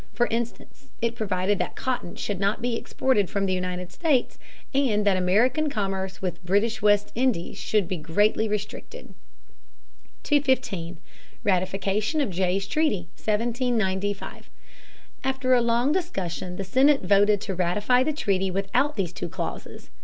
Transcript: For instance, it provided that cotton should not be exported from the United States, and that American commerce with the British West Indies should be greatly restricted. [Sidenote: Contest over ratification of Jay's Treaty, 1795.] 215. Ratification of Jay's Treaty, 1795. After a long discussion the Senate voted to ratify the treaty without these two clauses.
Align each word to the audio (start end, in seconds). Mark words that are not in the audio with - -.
For 0.13 0.25
instance, 0.31 0.87
it 0.99 1.13
provided 1.13 1.59
that 1.59 1.75
cotton 1.75 2.15
should 2.15 2.39
not 2.39 2.59
be 2.59 2.75
exported 2.75 3.29
from 3.29 3.45
the 3.45 3.53
United 3.53 3.91
States, 3.91 4.39
and 4.73 5.05
that 5.05 5.15
American 5.15 5.69
commerce 5.69 6.23
with 6.23 6.41
the 6.41 6.47
British 6.47 6.81
West 6.81 7.11
Indies 7.13 7.59
should 7.59 7.87
be 7.87 7.97
greatly 7.97 8.47
restricted. 8.47 9.13
[Sidenote: 10.23 10.45
Contest 10.63 10.73
over 10.73 10.97
ratification 11.43 12.19
of 12.19 12.31
Jay's 12.31 12.65
Treaty, 12.65 13.09
1795.] 13.13 13.19
215. 13.21 13.37
Ratification 13.83 13.91
of 13.91 13.99
Jay's 14.01 14.19
Treaty, 14.25 14.39
1795. 14.41 14.49
After 15.23 15.53
a 15.53 15.61
long 15.61 15.91
discussion 15.91 16.55
the 16.55 16.63
Senate 16.63 17.03
voted 17.03 17.39
to 17.41 17.53
ratify 17.53 18.01
the 18.01 18.11
treaty 18.11 18.49
without 18.49 18.95
these 18.95 19.13
two 19.13 19.29
clauses. 19.29 19.91